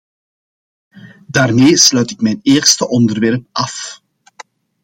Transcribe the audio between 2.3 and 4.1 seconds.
eerste onderwerp af.